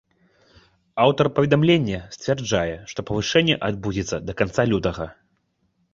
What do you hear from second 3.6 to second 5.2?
адбудзецца да канца лютага.